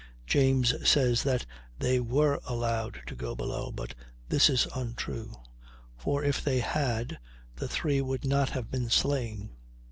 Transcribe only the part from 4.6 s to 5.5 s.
untrue;